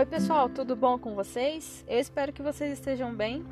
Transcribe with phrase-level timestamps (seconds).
[0.00, 1.84] Oi, pessoal, tudo bom com vocês?
[1.86, 3.44] Eu espero que vocês estejam bem.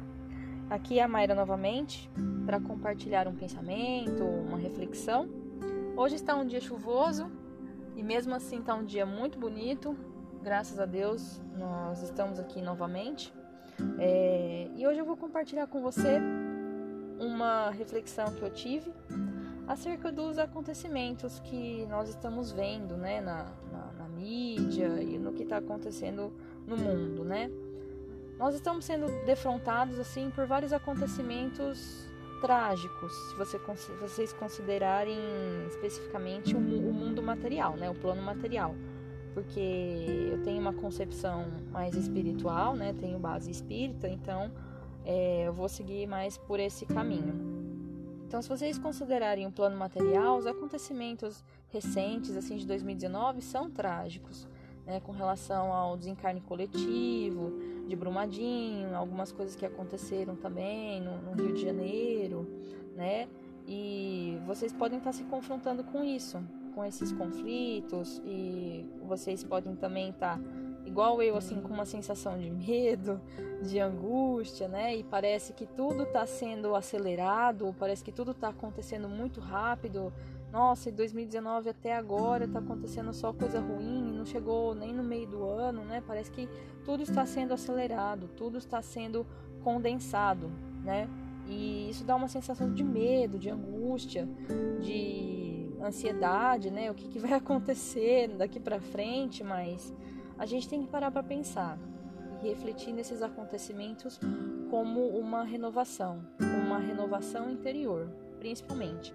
[0.71, 2.11] Aqui é a Mayra novamente
[2.47, 5.29] para compartilhar um pensamento, uma reflexão.
[5.95, 7.31] Hoje está um dia chuvoso
[7.95, 9.95] e mesmo assim está um dia muito bonito.
[10.43, 13.31] Graças a Deus nós estamos aqui novamente.
[13.99, 14.71] É...
[14.75, 16.19] E hoje eu vou compartilhar com você
[17.21, 18.91] uma reflexão que eu tive
[19.67, 23.53] acerca dos acontecimentos que nós estamos vendo né, na,
[24.29, 26.33] mídia e no que está acontecendo
[26.67, 27.51] no mundo, né?
[28.39, 32.07] Nós estamos sendo defrontados assim por vários acontecimentos
[32.41, 33.59] trágicos, se você,
[34.01, 35.19] vocês considerarem
[35.67, 38.77] especificamente o, o mundo material, né, o plano material,
[39.35, 39.59] porque
[40.31, 44.53] eu tenho uma concepção mais espiritual, né, tenho base espírita, então
[45.05, 47.58] é, eu vou seguir mais por esse caminho.
[48.29, 54.47] Então, se vocês considerarem o plano material, os acontecimentos recentes, assim, de 2019, são trágicos,
[54.85, 61.33] né, com relação ao desencarne coletivo, de Brumadinho, algumas coisas que aconteceram também no, no
[61.33, 62.47] Rio de Janeiro,
[62.95, 63.27] né,
[63.67, 66.39] e vocês podem estar se confrontando com isso,
[66.75, 70.39] com esses conflitos, e vocês podem também estar
[70.89, 73.21] igual eu, assim, com uma sensação de medo,
[73.63, 74.97] de angústia, né?
[74.97, 80.13] E parece que tudo está sendo acelerado, parece que tudo está acontecendo muito rápido.
[80.51, 85.27] Nossa, em 2019 até agora está acontecendo só coisa ruim, não chegou nem no meio
[85.27, 86.03] do ano, né?
[86.07, 86.49] Parece que
[86.85, 89.27] tudo está sendo acelerado, tudo está sendo
[89.63, 90.51] condensado,
[90.83, 91.07] né?
[91.47, 94.27] E isso dá uma sensação de medo, de angústia,
[94.81, 96.91] de ansiedade, né?
[96.91, 99.93] O que, que vai acontecer daqui para frente, mas
[100.39, 101.79] a gente tem que parar para pensar
[102.43, 104.19] e refletir nesses acontecimentos
[104.71, 108.09] como uma renovação, uma renovação interior,
[108.39, 109.15] principalmente.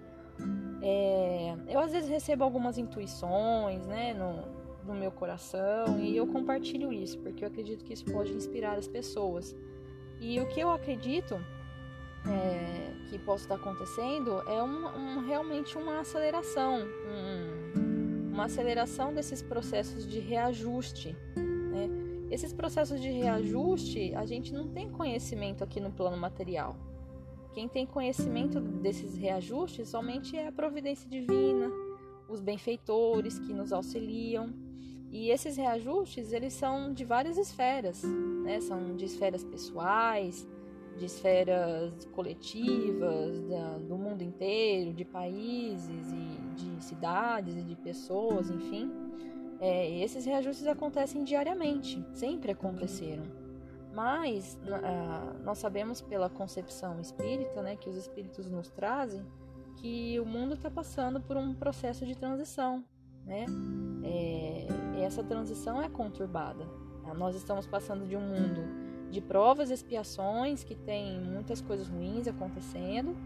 [0.82, 4.42] É, eu às vezes recebo algumas intuições, né, no,
[4.84, 8.86] no meu coração e eu compartilho isso porque eu acredito que isso pode inspirar as
[8.86, 9.56] pessoas.
[10.20, 11.34] E o que eu acredito
[12.26, 17.53] é, que possa estar acontecendo é um, um, realmente uma aceleração, um,
[18.34, 21.16] uma aceleração desses processos de reajuste.
[21.36, 21.88] Né?
[22.32, 26.76] Esses processos de reajuste, a gente não tem conhecimento aqui no plano material.
[27.52, 31.70] Quem tem conhecimento desses reajustes somente é a providência divina,
[32.28, 34.52] os benfeitores que nos auxiliam.
[35.12, 38.02] E esses reajustes, eles são de várias esferas,
[38.42, 38.60] né?
[38.60, 40.44] São de esferas pessoais,
[40.96, 48.50] de esferas coletivas, da, do mundo inteiro, de países e de cidades e de pessoas,
[48.50, 48.90] enfim.
[49.60, 53.24] É, esses reajustes acontecem diariamente, sempre aconteceram.
[53.92, 54.58] Mas
[55.44, 59.24] nós sabemos pela concepção espírita, né, que os espíritos nos trazem,
[59.76, 62.84] que o mundo está passando por um processo de transição,
[63.24, 63.46] né?
[64.02, 64.66] É,
[65.02, 66.66] essa transição é conturbada.
[67.16, 68.83] Nós estamos passando de um mundo
[69.14, 73.16] de provas e expiações, que tem muitas coisas ruins acontecendo,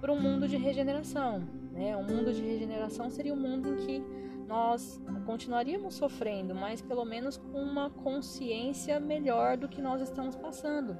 [0.00, 1.42] para um mundo de regeneração.
[1.70, 1.96] Né?
[1.96, 4.04] Um mundo de regeneração seria um mundo em que
[4.48, 10.98] nós continuaríamos sofrendo, mas pelo menos com uma consciência melhor do que nós estamos passando.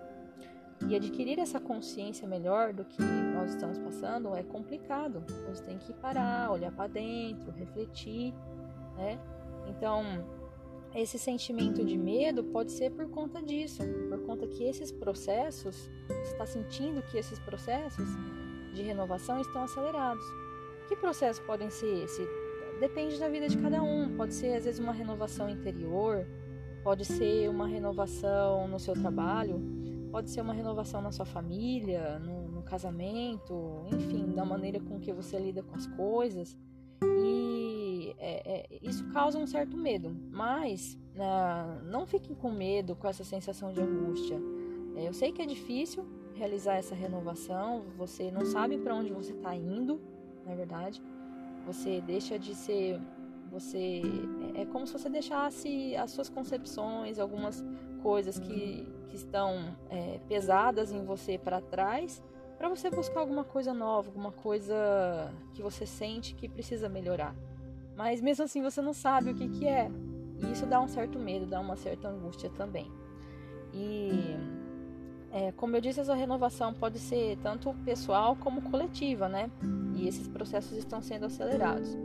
[0.88, 5.24] E adquirir essa consciência melhor do que nós estamos passando é complicado.
[5.48, 8.34] Você tem que parar, olhar para dentro, refletir,
[8.96, 9.18] né?
[9.68, 10.04] Então,
[10.94, 16.32] esse sentimento de medo pode ser por conta disso, por conta que esses processos, você
[16.32, 18.08] está sentindo que esses processos
[18.72, 20.24] de renovação estão acelerados.
[20.88, 22.22] Que processos podem ser esse?
[22.78, 24.16] Depende da vida de cada um.
[24.16, 26.26] Pode ser às vezes uma renovação interior,
[26.82, 29.60] pode ser uma renovação no seu trabalho,
[30.12, 35.12] pode ser uma renovação na sua família, no, no casamento, enfim, da maneira com que
[35.12, 36.56] você lida com as coisas.
[38.54, 43.72] É, isso causa um certo medo, mas uh, não fiquem com medo, com essa sensação
[43.72, 44.38] de angústia.
[44.94, 49.32] É, eu sei que é difícil realizar essa renovação, você não sabe para onde você
[49.32, 50.00] está indo,
[50.46, 51.02] na verdade.
[51.66, 53.00] Você deixa de ser.
[53.50, 54.02] Você.
[54.54, 57.64] É, é como se você deixasse as suas concepções, algumas
[58.04, 62.22] coisas que, que estão é, pesadas em você para trás
[62.56, 64.74] para você buscar alguma coisa nova, alguma coisa
[65.54, 67.34] que você sente que precisa melhorar.
[67.96, 69.90] Mas mesmo assim você não sabe o que, que é.
[70.38, 72.90] E isso dá um certo medo, dá uma certa angústia também.
[73.72, 74.36] E
[75.30, 79.50] é, como eu disse, essa renovação pode ser tanto pessoal como coletiva, né?
[79.94, 81.96] E esses processos estão sendo acelerados.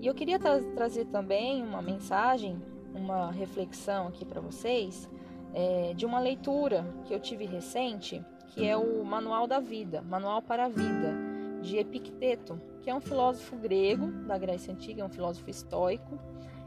[0.00, 2.60] E eu queria tra trazer também uma mensagem,
[2.94, 5.08] uma reflexão aqui para vocês,
[5.54, 10.42] é, de uma leitura que eu tive recente que é o Manual da Vida, Manual
[10.42, 11.14] para a Vida,
[11.62, 16.18] de Epicteto, que é um filósofo grego da Grécia Antiga, é um filósofo estoico,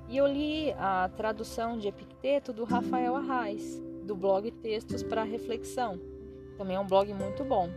[0.10, 5.98] E eu li a tradução de Epicteto do Rafael Arraes, do blog Textos para Reflexão.
[6.58, 7.70] Também é um blog muito bom.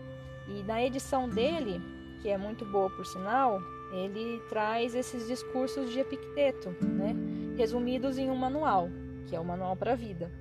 [0.49, 1.81] E na edição dele,
[2.21, 3.61] que é muito boa por sinal,
[3.93, 7.15] ele traz esses discursos de Epicteto, né,
[7.57, 8.89] resumidos em um manual,
[9.29, 10.33] que é o Manual para a Vida.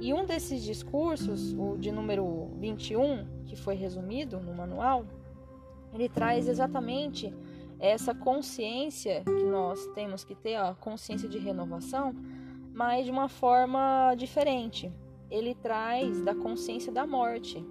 [0.00, 5.04] E um desses discursos, o de número 21, que foi resumido no manual,
[5.96, 7.34] ele traz exatamente
[7.78, 12.14] essa consciência que nós temos que ter, a consciência de renovação,
[12.72, 14.92] mas de uma forma diferente.
[15.30, 17.64] Ele traz da consciência da morte.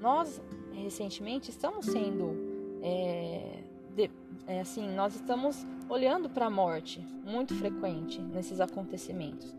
[0.00, 0.40] Nós,
[0.72, 2.36] recentemente, estamos sendo.
[2.80, 4.10] É, de,
[4.46, 9.54] é, assim, nós estamos olhando para a morte muito frequente nesses acontecimentos.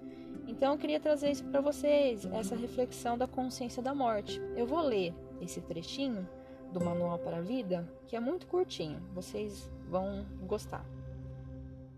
[0.48, 4.42] Então, eu queria trazer isso para vocês, essa reflexão da consciência da morte.
[4.56, 6.28] Eu vou ler esse trechinho
[6.72, 10.86] do Manual para a Vida, que é muito curtinho, vocês vão gostar.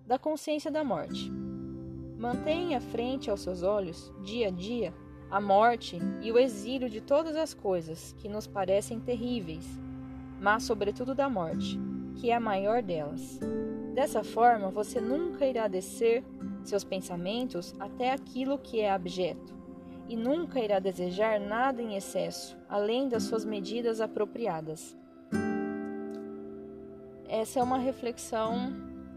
[0.07, 1.31] Da consciência da morte.
[2.17, 4.93] Mantenha frente aos seus olhos, dia a dia,
[5.29, 9.65] a morte e o exílio de todas as coisas que nos parecem terríveis,
[10.39, 11.79] mas sobretudo da morte,
[12.15, 13.39] que é a maior delas.
[13.93, 16.23] Dessa forma, você nunca irá descer
[16.63, 19.53] seus pensamentos até aquilo que é abjeto,
[20.11, 24.93] e nunca irá desejar nada em excesso, além das suas medidas apropriadas.
[27.29, 28.73] Essa é uma reflexão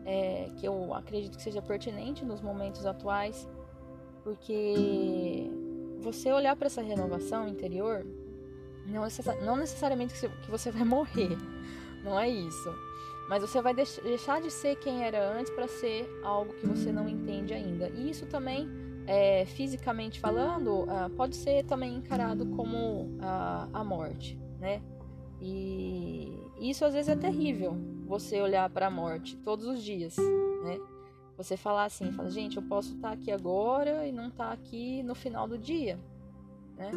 [0.07, 3.49] é, que eu acredito que seja pertinente nos momentos atuais,
[4.23, 5.51] porque
[5.99, 8.07] você olhar para essa renovação interior,
[8.87, 9.03] não,
[9.45, 11.37] não necessariamente que você vai morrer,
[12.05, 12.73] não é isso.
[13.29, 17.09] Mas você vai deixar de ser quem era antes para ser algo que você não
[17.09, 17.89] entende ainda.
[17.89, 24.39] E isso também é, fisicamente falando, ah, pode ser também encarado como a, a morte,
[24.59, 24.83] né?
[25.41, 30.79] E isso às vezes é terrível, você olhar para a morte todos os dias, né?
[31.37, 34.53] Você falar assim, fala, gente, eu posso estar tá aqui agora e não estar tá
[34.53, 35.99] aqui no final do dia,
[36.77, 36.91] né?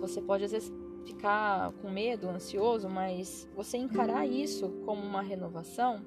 [0.00, 0.72] Você pode às vezes
[1.04, 6.02] ficar com medo, ansioso, mas você encarar isso como uma renovação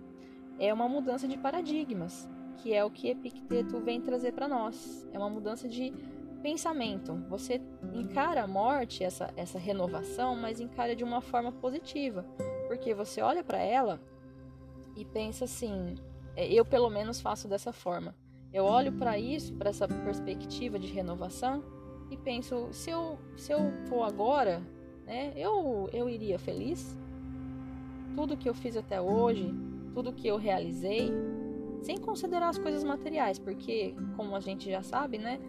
[0.60, 5.08] é uma mudança de paradigmas, que é o que Epicteto vem trazer para nós.
[5.12, 5.94] É uma mudança de
[6.42, 7.16] pensamento.
[7.30, 7.62] Você
[7.94, 12.26] encara a morte, essa, essa renovação, mas encara de uma forma positiva,
[12.68, 14.00] porque você olha para ela
[14.96, 15.96] e pensa assim:
[16.36, 18.16] é, eu pelo menos faço dessa forma.
[18.54, 21.64] Eu olho para isso, para essa perspectiva de renovação
[22.12, 24.62] e penso: se eu, se eu for agora,
[25.06, 26.98] né, eu, eu iria feliz?
[28.16, 29.54] Tudo que eu fiz até hoje,
[29.94, 31.12] tudo que eu realizei,
[31.86, 35.40] sem considerar as coisas materiais, porque, como a gente já sabe, né,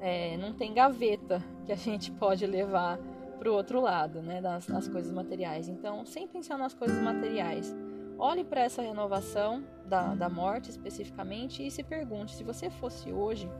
[0.00, 2.98] é, não tem gaveta que a gente pode levar
[3.38, 5.68] para o outro lado, né, das, das coisas materiais.
[5.68, 7.74] Então, sem pensar nas coisas materiais,
[8.16, 13.50] olhe para essa renovação da, da morte especificamente e se pergunte: se você fosse hoje,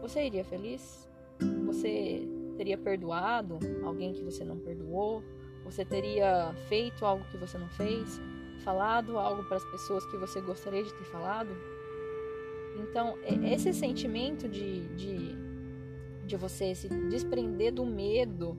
[0.00, 1.06] você iria feliz?
[1.66, 2.26] Você
[2.56, 5.22] teria perdoado alguém que você não perdoou?
[5.64, 8.18] Você teria feito algo que você não fez?
[8.66, 11.56] Falado algo para as pessoas que você gostaria de ter falado.
[12.80, 15.36] Então, esse sentimento de, de,
[16.26, 18.58] de você se desprender do medo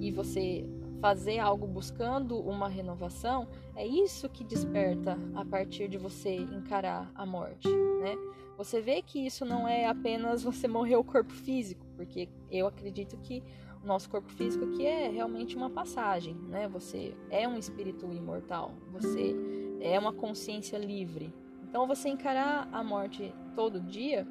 [0.00, 0.68] e você
[1.00, 7.24] fazer algo buscando uma renovação, é isso que desperta a partir de você encarar a
[7.24, 8.16] morte, né?
[8.58, 13.16] Você vê que isso não é apenas você morrer o corpo físico, porque eu acredito
[13.18, 13.42] que
[13.84, 16.68] nosso corpo físico aqui é realmente uma passagem, né?
[16.68, 19.34] Você é um espírito imortal, você
[19.80, 21.32] é uma consciência livre.
[21.62, 24.26] Então você encarar a morte todo dia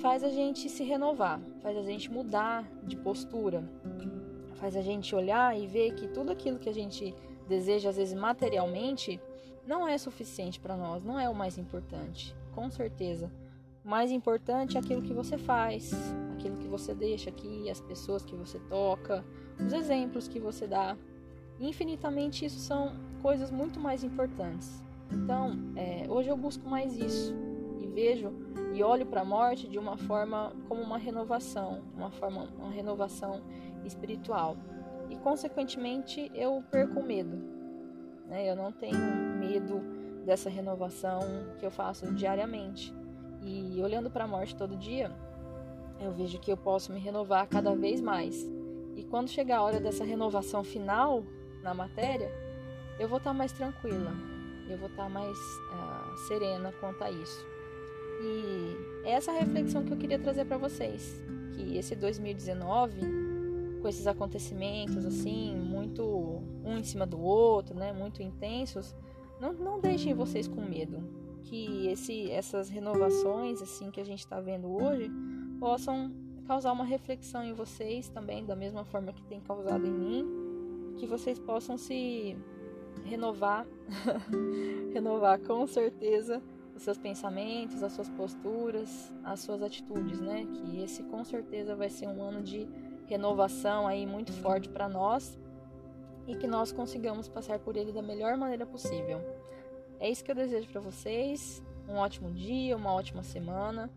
[0.00, 3.68] faz a gente se renovar, faz a gente mudar de postura,
[4.54, 7.14] faz a gente olhar e ver que tudo aquilo que a gente
[7.48, 9.20] deseja às vezes materialmente
[9.66, 13.30] não é suficiente para nós, não é o mais importante, com certeza.
[13.84, 15.92] O mais importante é aquilo que você faz,
[16.44, 19.24] aquilo que você deixa aqui, as pessoas que você toca,
[19.58, 20.96] os exemplos que você dá.
[21.58, 24.84] Infinitamente isso são coisas muito mais importantes.
[25.10, 27.34] Então, é, hoje eu busco mais isso
[27.80, 28.32] e vejo
[28.74, 33.40] e olho para a morte de uma forma como uma renovação, uma forma, uma renovação
[33.84, 34.56] espiritual.
[35.08, 37.36] E consequentemente eu perco o medo.
[38.26, 38.50] Né?
[38.50, 38.98] Eu não tenho
[39.38, 39.80] medo
[40.26, 41.20] dessa renovação
[41.58, 42.92] que eu faço diariamente.
[43.42, 45.14] E olhando para a morte todo dia,
[46.00, 48.46] eu vejo que eu posso me renovar cada vez mais.
[48.96, 51.24] E quando chegar a hora dessa renovação final
[51.62, 52.30] na matéria,
[52.98, 54.12] eu vou estar mais tranquila,
[54.68, 57.46] eu vou estar mais uh, serena quanto a isso.
[58.22, 61.22] E é essa reflexão que eu queria trazer para vocês,
[61.54, 63.00] que esse 2019,
[63.82, 66.04] com esses acontecimentos assim, muito
[66.64, 68.94] um em cima do outro, né, muito intensos,
[69.40, 71.02] não, não deixem vocês com medo
[71.44, 75.10] que esse, essas renovações assim que a gente está vendo hoje
[75.64, 76.12] possam
[76.46, 81.06] causar uma reflexão em vocês também, da mesma forma que tem causado em mim, que
[81.06, 82.36] vocês possam se
[83.02, 83.66] renovar,
[84.92, 86.42] renovar com certeza
[86.76, 90.46] os seus pensamentos, as suas posturas, as suas atitudes, né?
[90.52, 92.68] Que esse com certeza vai ser um ano de
[93.06, 95.40] renovação aí muito forte para nós
[96.26, 99.18] e que nós consigamos passar por ele da melhor maneira possível.
[99.98, 101.64] É isso que eu desejo para vocês.
[101.88, 103.90] Um ótimo dia, uma ótima semana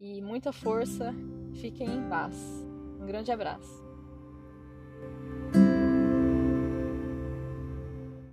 [0.00, 1.14] e muita força.
[1.54, 2.36] Fiquem em paz.
[3.00, 3.85] Um grande abraço.